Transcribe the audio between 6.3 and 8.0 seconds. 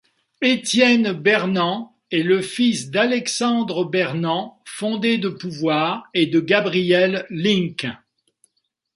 Gabrielle Linck.